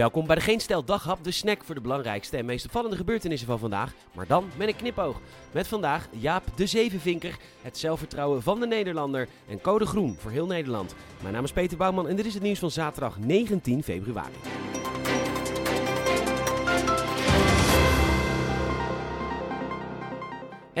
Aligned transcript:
Welkom 0.00 0.26
bij 0.26 0.36
de 0.36 0.42
Geen 0.42 0.60
Stel 0.60 0.84
Daghap, 0.84 1.24
de 1.24 1.30
snack 1.30 1.64
voor 1.64 1.74
de 1.74 1.80
belangrijkste 1.80 2.36
en 2.36 2.44
meest 2.44 2.64
opvallende 2.64 2.96
gebeurtenissen 2.96 3.48
van 3.48 3.58
vandaag. 3.58 3.92
Maar 4.12 4.26
dan 4.26 4.50
met 4.56 4.68
een 4.68 4.76
knipoog. 4.76 5.20
Met 5.52 5.68
vandaag 5.68 6.08
Jaap 6.10 6.44
de 6.54 6.66
Zevenvinker, 6.66 7.36
het 7.62 7.78
zelfvertrouwen 7.78 8.42
van 8.42 8.60
de 8.60 8.66
Nederlander 8.66 9.28
en 9.48 9.60
code 9.60 9.86
groen 9.86 10.16
voor 10.18 10.30
heel 10.30 10.46
Nederland. 10.46 10.94
Mijn 11.22 11.34
naam 11.34 11.44
is 11.44 11.52
Peter 11.52 11.76
Bouwman 11.76 12.08
en 12.08 12.16
dit 12.16 12.26
is 12.26 12.34
het 12.34 12.42
nieuws 12.42 12.58
van 12.58 12.70
zaterdag 12.70 13.18
19 13.18 13.82
februari. 13.82 14.59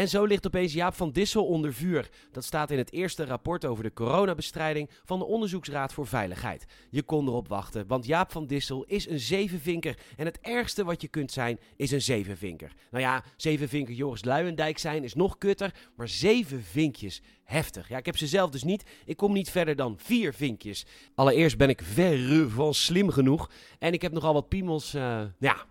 En 0.00 0.08
zo 0.08 0.24
ligt 0.24 0.46
opeens 0.46 0.72
Jaap 0.72 0.94
van 0.94 1.10
Dissel 1.10 1.46
onder 1.46 1.74
vuur. 1.74 2.08
Dat 2.32 2.44
staat 2.44 2.70
in 2.70 2.78
het 2.78 2.92
eerste 2.92 3.24
rapport 3.24 3.64
over 3.64 3.82
de 3.82 3.92
coronabestrijding 3.92 4.90
van 5.04 5.18
de 5.18 5.24
Onderzoeksraad 5.24 5.92
voor 5.92 6.06
Veiligheid. 6.06 6.66
Je 6.90 7.02
kon 7.02 7.26
erop 7.26 7.48
wachten, 7.48 7.86
want 7.86 8.06
Jaap 8.06 8.32
van 8.32 8.46
Dissel 8.46 8.84
is 8.84 9.08
een 9.08 9.20
zevenvinker. 9.20 9.98
En 10.16 10.26
het 10.26 10.38
ergste 10.40 10.84
wat 10.84 11.00
je 11.00 11.08
kunt 11.08 11.32
zijn, 11.32 11.58
is 11.76 11.90
een 11.90 12.02
zevenvinker. 12.02 12.72
Nou 12.90 13.04
ja, 13.04 13.24
zevenvinker 13.36 13.94
Joris 13.94 14.24
Luijendijk 14.24 14.78
zijn 14.78 15.04
is 15.04 15.14
nog 15.14 15.38
kutter, 15.38 15.74
maar 15.96 16.08
zeven 16.08 16.62
vinkjes, 16.62 17.22
heftig. 17.44 17.88
Ja, 17.88 17.98
ik 17.98 18.06
heb 18.06 18.16
ze 18.16 18.26
zelf 18.26 18.50
dus 18.50 18.64
niet. 18.64 18.84
Ik 19.04 19.16
kom 19.16 19.32
niet 19.32 19.50
verder 19.50 19.76
dan 19.76 19.98
vier 19.98 20.34
vinkjes. 20.34 20.86
Allereerst 21.14 21.56
ben 21.56 21.68
ik 21.68 21.82
verre 21.84 22.48
van 22.48 22.74
slim 22.74 23.10
genoeg. 23.10 23.50
En 23.78 23.92
ik 23.92 24.02
heb 24.02 24.12
nogal 24.12 24.32
wat 24.32 24.48
piemels, 24.48 24.94
uh, 24.94 25.22
ja, 25.38 25.66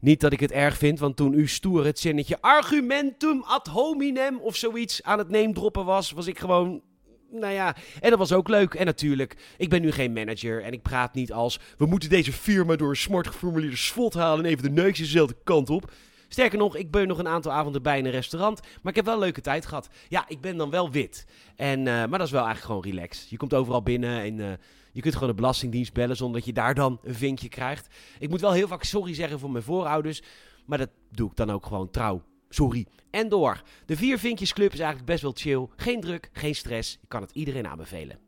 niet 0.00 0.20
dat 0.20 0.32
ik 0.32 0.40
het 0.40 0.52
erg 0.52 0.76
vind, 0.76 0.98
want 0.98 1.16
toen 1.16 1.32
u 1.32 1.48
stoer 1.48 1.84
het 1.84 1.98
zinnetje 1.98 2.40
argumentum 2.40 3.42
ad 3.42 3.66
hominem 3.66 4.38
of 4.38 4.56
zoiets 4.56 5.02
aan 5.02 5.18
het 5.18 5.28
neemdroppen 5.28 5.84
was, 5.84 6.10
was 6.10 6.26
ik 6.26 6.38
gewoon 6.38 6.82
nou 7.30 7.52
ja, 7.52 7.76
en 8.00 8.10
dat 8.10 8.18
was 8.18 8.32
ook 8.32 8.48
leuk. 8.48 8.74
En 8.74 8.86
natuurlijk, 8.86 9.36
ik 9.56 9.68
ben 9.68 9.82
nu 9.82 9.92
geen 9.92 10.12
manager 10.12 10.62
en 10.62 10.72
ik 10.72 10.82
praat 10.82 11.14
niet 11.14 11.32
als... 11.32 11.60
we 11.76 11.86
moeten 11.86 12.08
deze 12.08 12.32
firma 12.32 12.76
door 12.76 12.90
een 12.90 12.96
smart 12.96 13.26
geformuleerde 13.26 13.76
slot 13.76 14.14
halen 14.14 14.44
en 14.44 14.50
even 14.50 14.62
de 14.62 14.82
neus 14.82 14.98
dezelfde 14.98 15.36
kant 15.44 15.70
op. 15.70 15.92
Sterker 16.32 16.58
nog, 16.58 16.76
ik 16.76 16.90
ben 16.90 17.08
nog 17.08 17.18
een 17.18 17.28
aantal 17.28 17.52
avonden 17.52 17.82
bij 17.82 17.98
in 17.98 18.04
een 18.04 18.10
restaurant, 18.10 18.60
maar 18.60 18.90
ik 18.92 18.96
heb 18.96 19.04
wel 19.04 19.14
een 19.14 19.20
leuke 19.20 19.40
tijd 19.40 19.66
gehad. 19.66 19.88
Ja, 20.08 20.24
ik 20.28 20.40
ben 20.40 20.56
dan 20.56 20.70
wel 20.70 20.90
wit, 20.90 21.26
en, 21.56 21.78
uh, 21.78 21.84
maar 21.84 22.18
dat 22.18 22.26
is 22.26 22.30
wel 22.30 22.44
eigenlijk 22.44 22.66
gewoon 22.66 22.94
relaxed. 22.94 23.30
Je 23.30 23.36
komt 23.36 23.54
overal 23.54 23.82
binnen 23.82 24.20
en... 24.20 24.38
Uh, 24.38 24.52
je 24.92 25.00
kunt 25.00 25.14
gewoon 25.14 25.28
de 25.28 25.34
Belastingdienst 25.34 25.92
bellen 25.92 26.16
zonder 26.16 26.36
dat 26.36 26.46
je 26.46 26.52
daar 26.52 26.74
dan 26.74 26.98
een 27.02 27.14
vinkje 27.14 27.48
krijgt. 27.48 27.88
Ik 28.18 28.28
moet 28.28 28.40
wel 28.40 28.52
heel 28.52 28.68
vaak 28.68 28.82
sorry 28.82 29.14
zeggen 29.14 29.38
voor 29.38 29.50
mijn 29.50 29.64
voorouders. 29.64 30.22
Maar 30.66 30.78
dat 30.78 30.90
doe 31.10 31.30
ik 31.30 31.36
dan 31.36 31.50
ook 31.50 31.66
gewoon 31.66 31.90
trouw. 31.90 32.22
Sorry. 32.48 32.86
En 33.10 33.28
door. 33.28 33.62
De 33.86 33.96
vier 33.96 34.18
vinkjesclub 34.18 34.72
is 34.72 34.78
eigenlijk 34.78 35.10
best 35.10 35.22
wel 35.22 35.32
chill. 35.34 35.66
Geen 35.76 36.00
druk, 36.00 36.30
geen 36.32 36.54
stress. 36.54 36.98
Ik 37.02 37.08
kan 37.08 37.22
het 37.22 37.30
iedereen 37.32 37.66
aanbevelen. 37.66 38.18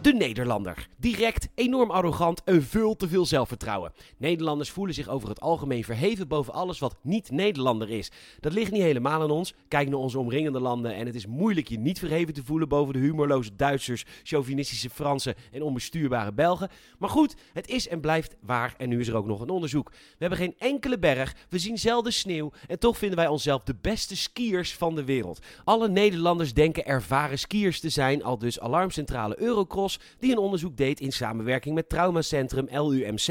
De 0.00 0.12
Nederlander. 0.12 0.88
Direct, 0.98 1.48
enorm 1.54 1.90
arrogant 1.90 2.44
en 2.44 2.62
veel 2.62 2.96
te 2.96 3.08
veel 3.08 3.26
zelfvertrouwen. 3.26 3.92
Nederlanders 4.16 4.70
voelen 4.70 4.94
zich 4.94 5.08
over 5.08 5.28
het 5.28 5.40
algemeen 5.40 5.84
verheven 5.84 6.28
boven 6.28 6.52
alles 6.52 6.78
wat 6.78 6.96
niet 7.02 7.30
Nederlander 7.30 7.90
is. 7.90 8.10
Dat 8.40 8.52
ligt 8.52 8.70
niet 8.70 8.82
helemaal 8.82 9.22
aan 9.22 9.30
ons. 9.30 9.54
Kijk 9.68 9.88
naar 9.88 9.98
onze 9.98 10.18
omringende 10.18 10.60
landen 10.60 10.94
en 10.94 11.06
het 11.06 11.14
is 11.14 11.26
moeilijk 11.26 11.68
je 11.68 11.78
niet 11.78 11.98
verheven 11.98 12.34
te 12.34 12.44
voelen 12.44 12.68
boven 12.68 12.92
de 12.92 12.98
humorloze 12.98 13.56
Duitsers, 13.56 14.04
chauvinistische 14.22 14.90
Fransen 14.90 15.34
en 15.52 15.62
onbestuurbare 15.62 16.32
Belgen. 16.32 16.70
Maar 16.98 17.10
goed, 17.10 17.34
het 17.52 17.68
is 17.68 17.88
en 17.88 18.00
blijft 18.00 18.36
waar 18.40 18.74
en 18.78 18.88
nu 18.88 19.00
is 19.00 19.08
er 19.08 19.16
ook 19.16 19.26
nog 19.26 19.40
een 19.40 19.50
onderzoek. 19.50 19.90
We 19.90 20.16
hebben 20.18 20.38
geen 20.38 20.54
enkele 20.58 20.98
berg, 20.98 21.34
we 21.48 21.58
zien 21.58 21.78
zelden 21.78 22.12
sneeuw 22.12 22.52
en 22.68 22.78
toch 22.78 22.98
vinden 22.98 23.18
wij 23.18 23.28
onszelf 23.28 23.62
de 23.62 23.76
beste 23.80 24.16
skiers 24.16 24.74
van 24.74 24.94
de 24.94 25.04
wereld. 25.04 25.38
Alle 25.64 25.88
Nederlanders 25.88 26.54
denken 26.54 26.86
ervaren 26.86 27.38
skiers 27.38 27.80
te 27.80 27.88
zijn, 27.88 28.24
al 28.24 28.38
dus 28.38 28.60
alarmcentrale 28.60 29.40
Eurocross 29.40 29.98
die 30.18 30.32
een 30.32 30.38
onderzoek 30.38 30.76
deed 30.76 31.00
in 31.00 31.12
samenwerking 31.12 31.40
met 31.64 31.88
traumacentrum 31.88 32.68
LUMC. 32.70 33.28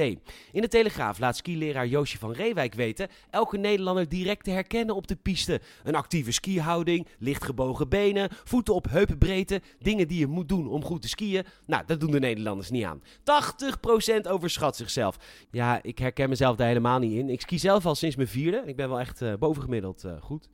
In 0.52 0.62
de 0.62 0.68
Telegraaf 0.68 1.20
laat 1.20 1.38
skileraar 1.38 1.88
Joosje 1.88 2.18
van 2.18 2.32
Reewijk 2.32 2.74
weten 2.74 3.08
elke 3.30 3.58
Nederlander 3.58 4.10
direct 4.10 4.44
te 4.44 4.52
herkennen 4.52 4.96
op 4.96 5.08
de 5.08 5.16
piste. 5.16 5.62
Een 5.84 5.96
actieve 5.96 6.32
skihouding, 6.32 7.08
licht 7.20 7.44
gebogen 7.44 7.90
benen, 7.90 8.30
voeten 8.44 8.74
op 8.74 8.90
heupenbreedte, 8.90 9.62
dingen 9.80 10.08
die 10.08 10.20
je 10.20 10.28
moet 10.28 10.50
doen 10.50 10.68
om 10.68 10.84
goed 10.84 11.02
te 11.02 11.08
skiën. 11.08 11.46
Nou, 11.66 11.84
dat 11.86 12.00
doen 12.00 12.12
de 12.12 12.20
Nederlanders 12.20 12.70
niet 12.70 12.86
aan. 12.86 13.02
80% 14.26 14.30
overschat 14.30 14.76
zichzelf. 14.76 15.18
Ja, 15.52 15.80
ik 15.84 16.00
herken 16.00 16.30
mezelf 16.30 16.56
daar 16.56 16.68
helemaal 16.68 17.00
niet 17.00 17.14
in. 17.14 17.30
Ik 17.30 17.42
ski 17.42 17.60
zelf 17.60 17.86
al 17.86 17.96
sinds 17.96 18.16
mijn 18.16 18.28
vierde. 18.28 18.64
Ik 18.66 18.76
ben 18.76 18.90
wel 18.90 19.00
echt 19.00 19.22
uh, 19.22 19.34
bovengemiddeld 19.40 20.04
uh, 20.06 20.22
goed. 20.22 20.50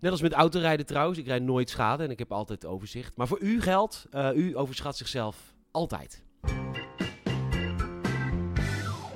Net 0.00 0.10
als 0.10 0.22
met 0.22 0.32
autorijden 0.32 0.86
trouwens. 0.86 1.18
Ik 1.18 1.26
rijd 1.26 1.42
nooit 1.42 1.70
schade 1.70 2.04
en 2.04 2.10
ik 2.10 2.18
heb 2.18 2.32
altijd 2.32 2.66
overzicht. 2.66 3.16
Maar 3.16 3.26
voor 3.26 3.40
u 3.40 3.60
geldt, 3.60 4.06
uh, 4.12 4.30
u 4.34 4.56
overschat 4.56 4.96
zichzelf 4.96 5.54
altijd. 5.70 6.26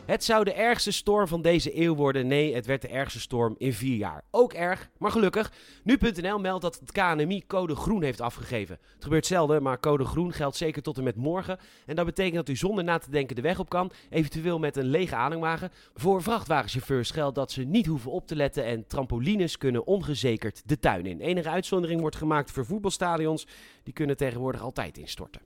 Het 0.06 0.24
zou 0.24 0.44
de 0.44 0.52
ergste 0.52 0.90
storm 0.90 1.26
van 1.26 1.42
deze 1.42 1.80
eeuw 1.80 1.94
worden. 1.94 2.26
Nee, 2.26 2.54
het 2.54 2.66
werd 2.66 2.82
de 2.82 2.88
ergste 2.88 3.20
storm 3.20 3.54
in 3.58 3.72
vier 3.72 3.96
jaar. 3.96 4.24
Ook 4.30 4.52
erg, 4.52 4.90
maar 4.98 5.10
gelukkig. 5.10 5.52
Nu.nl 5.84 6.38
meldt 6.38 6.62
dat 6.62 6.80
het 6.80 6.92
KNMI 6.92 7.46
code 7.46 7.74
groen 7.74 8.02
heeft 8.02 8.20
afgegeven. 8.20 8.78
Het 8.94 9.04
gebeurt 9.04 9.26
zelden, 9.26 9.62
maar 9.62 9.80
code 9.80 10.04
groen 10.04 10.32
geldt 10.32 10.56
zeker 10.56 10.82
tot 10.82 10.98
en 10.98 11.04
met 11.04 11.16
morgen. 11.16 11.58
En 11.86 11.96
dat 11.96 12.06
betekent 12.06 12.34
dat 12.34 12.48
u 12.48 12.56
zonder 12.56 12.84
na 12.84 12.98
te 12.98 13.10
denken 13.10 13.36
de 13.36 13.42
weg 13.42 13.58
op 13.58 13.68
kan. 13.68 13.92
Eventueel 14.10 14.58
met 14.58 14.76
een 14.76 14.84
lege 14.90 15.16
aanhangwagen. 15.16 15.70
Voor 15.94 16.22
vrachtwagenchauffeurs 16.22 17.10
geldt 17.10 17.34
dat 17.34 17.50
ze 17.50 17.62
niet 17.62 17.86
hoeven 17.86 18.10
op 18.10 18.26
te 18.26 18.36
letten. 18.36 18.64
En 18.64 18.86
trampolines 18.86 19.58
kunnen 19.58 19.86
ongezekerd 19.86 20.62
de 20.64 20.78
tuin 20.78 21.06
in. 21.06 21.20
Enige 21.20 21.48
uitzondering 21.48 22.00
wordt 22.00 22.16
gemaakt 22.16 22.50
voor 22.50 22.66
voetbalstadions. 22.66 23.46
Die 23.82 23.94
kunnen 23.94 24.16
tegenwoordig 24.16 24.62
altijd 24.62 24.98
instorten. 24.98 25.40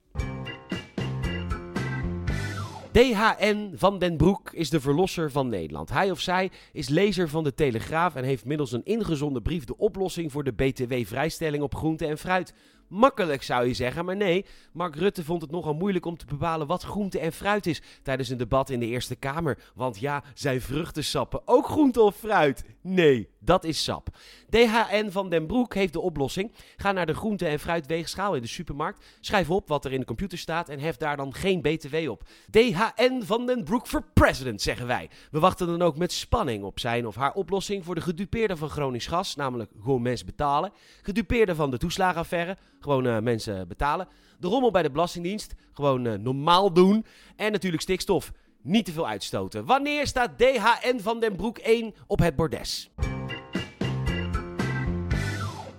DHN 2.96 3.72
van 3.74 3.98
den 3.98 4.16
Broek 4.16 4.52
is 4.52 4.70
de 4.70 4.80
verlosser 4.80 5.30
van 5.30 5.48
Nederland. 5.48 5.90
Hij 5.90 6.10
of 6.10 6.20
zij 6.20 6.50
is 6.72 6.88
lezer 6.88 7.28
van 7.28 7.44
de 7.44 7.54
Telegraaf 7.54 8.14
en 8.14 8.24
heeft 8.24 8.44
middels 8.44 8.72
een 8.72 8.84
ingezonden 8.84 9.42
brief 9.42 9.64
de 9.64 9.76
oplossing 9.76 10.32
voor 10.32 10.44
de 10.44 10.52
BTW-vrijstelling 10.52 11.62
op 11.62 11.74
groente 11.74 12.06
en 12.06 12.18
fruit. 12.18 12.54
Makkelijk 12.88 13.42
zou 13.42 13.66
je 13.66 13.74
zeggen, 13.74 14.04
maar 14.04 14.16
nee, 14.16 14.44
Mark 14.72 14.96
Rutte 14.96 15.24
vond 15.24 15.42
het 15.42 15.50
nogal 15.50 15.74
moeilijk 15.74 16.06
om 16.06 16.16
te 16.16 16.26
bepalen 16.26 16.66
wat 16.66 16.82
groente 16.82 17.18
en 17.18 17.32
fruit 17.32 17.66
is 17.66 17.82
tijdens 18.02 18.28
een 18.28 18.36
debat 18.36 18.70
in 18.70 18.80
de 18.80 18.86
Eerste 18.86 19.16
Kamer. 19.16 19.58
Want 19.74 19.98
ja, 19.98 20.22
zijn 20.34 20.60
vruchtensappen 20.60 21.40
ook 21.44 21.66
groente 21.66 22.00
of 22.00 22.16
fruit? 22.16 22.64
Nee, 22.80 23.28
dat 23.38 23.64
is 23.64 23.84
sap. 23.84 24.08
DHN 24.50 25.10
van 25.10 25.28
den 25.28 25.46
Broek 25.46 25.74
heeft 25.74 25.92
de 25.92 26.00
oplossing. 26.00 26.52
Ga 26.76 26.92
naar 26.92 27.06
de 27.06 27.14
groente- 27.14 27.46
en 27.46 27.58
fruitweegschaal 27.58 28.34
in 28.34 28.42
de 28.42 28.48
supermarkt. 28.48 29.04
Schrijf 29.20 29.50
op 29.50 29.68
wat 29.68 29.84
er 29.84 29.92
in 29.92 30.00
de 30.00 30.06
computer 30.06 30.38
staat 30.38 30.68
en 30.68 30.80
hef 30.80 30.96
daar 30.96 31.16
dan 31.16 31.34
geen 31.34 31.60
BTW 31.60 32.10
op. 32.10 32.22
DHN 32.50 33.22
van 33.22 33.46
den 33.46 33.64
Broek 33.64 33.86
voor 33.86 34.04
president, 34.14 34.62
zeggen 34.62 34.86
wij. 34.86 35.10
We 35.30 35.38
wachten 35.38 35.66
dan 35.66 35.82
ook 35.82 35.96
met 35.96 36.12
spanning 36.12 36.64
op 36.64 36.80
zijn 36.80 37.06
of 37.06 37.14
haar 37.14 37.32
oplossing 37.32 37.84
voor 37.84 37.94
de 37.94 38.00
gedupeerde 38.00 38.56
van 38.56 38.70
Gronings 38.70 39.06
Gas, 39.06 39.34
namelijk 39.34 39.70
Gomez 39.80 40.22
betalen. 40.22 40.72
Gedupeerde 41.02 41.54
van 41.54 41.70
de 41.70 41.78
toeslagenaffaire, 41.78 42.56
gewoon 42.80 43.06
uh, 43.06 43.18
mensen 43.18 43.68
betalen. 43.68 44.08
De 44.38 44.48
rommel 44.48 44.70
bij 44.70 44.82
de 44.82 44.90
Belastingdienst, 44.90 45.54
gewoon 45.72 46.06
uh, 46.06 46.12
normaal 46.14 46.72
doen. 46.72 47.04
En 47.36 47.52
natuurlijk 47.52 47.82
stikstof 47.82 48.32
niet 48.62 48.84
te 48.84 48.92
veel 48.92 49.08
uitstoten. 49.08 49.64
Wanneer 49.64 50.06
staat 50.06 50.38
DHN 50.38 50.98
van 50.98 51.20
den 51.20 51.36
Broek 51.36 51.58
1 51.58 51.94
op 52.06 52.18
het 52.18 52.36
bordes? 52.36 52.90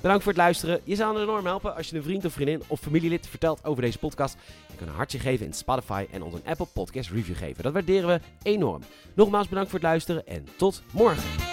Bedankt 0.01 0.23
voor 0.23 0.33
het 0.33 0.41
luisteren. 0.41 0.81
Je 0.83 0.95
zou 0.95 1.13
me 1.13 1.21
enorm 1.21 1.45
helpen 1.45 1.75
als 1.75 1.89
je 1.89 1.95
een 1.95 2.03
vriend 2.03 2.25
of 2.25 2.33
vriendin 2.33 2.61
of 2.67 2.79
familielid 2.79 3.27
vertelt 3.27 3.65
over 3.65 3.81
deze 3.81 3.97
podcast. 3.97 4.37
Je 4.67 4.75
kunt 4.75 4.89
een 4.89 4.95
hartje 4.95 5.19
geven 5.19 5.45
in 5.45 5.53
Spotify 5.53 6.05
en 6.11 6.23
ons 6.23 6.33
een 6.33 6.45
Apple 6.45 6.67
Podcast 6.73 7.09
review 7.09 7.35
geven. 7.35 7.63
Dat 7.63 7.73
waarderen 7.73 8.07
we 8.07 8.19
enorm. 8.43 8.81
Nogmaals 9.13 9.47
bedankt 9.47 9.69
voor 9.69 9.79
het 9.79 9.87
luisteren 9.87 10.27
en 10.27 10.47
tot 10.57 10.81
morgen. 10.91 11.46